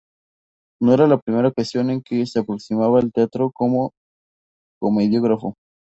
No 0.81 0.93
era 0.95 1.05
la 1.05 1.19
primera 1.19 1.49
ocasión 1.49 1.91
en 1.91 2.01
que 2.01 2.25
se 2.25 2.39
aproximaba 2.39 2.97
al 2.97 3.11
teatro 3.11 3.51
como 3.51 3.91
comediógrafo. 4.79 5.53